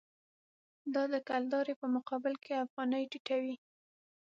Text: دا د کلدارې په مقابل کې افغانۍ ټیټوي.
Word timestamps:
دا 0.93 1.03
د 1.13 1.15
کلدارې 1.29 1.73
په 1.81 1.87
مقابل 1.95 2.33
کې 2.43 2.61
افغانۍ 2.65 3.03
ټیټوي. 3.11 3.55